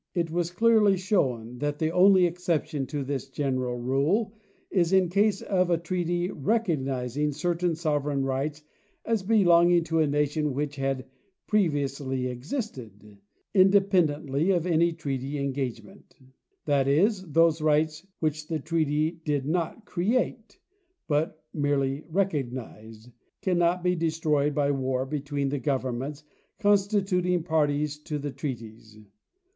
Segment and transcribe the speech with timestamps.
[0.15, 4.33] It was clearly shown that the only exception to this general rule
[4.71, 8.63] is in case of a treaty recognizing certain sovereign rights
[9.05, 11.05] as be longing to a nation which had
[11.45, 13.19] previously existed,
[13.53, 16.15] independently of any treaty engagement;
[16.65, 20.57] that is, those rights which the treaty did not create,
[21.07, 23.11] but merely recognized,
[23.43, 26.23] cannot be destroyed by war between the governments
[26.57, 28.97] constituting parties to the treaties.